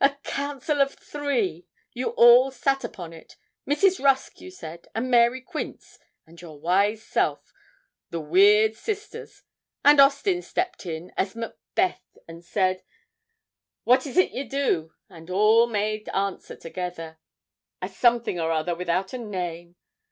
[0.00, 3.36] A council of three you all sat upon it
[3.68, 4.02] Mrs.
[4.04, 7.52] Rusk, you said, and Mary Quince, and your wise self,
[8.10, 9.44] the weird sisters;
[9.84, 12.82] and Austin stepped in, as Macbeth, and said,
[13.84, 17.20] 'What is't ye do?' You all made answer together,
[17.80, 19.76] 'A something or other without a name!'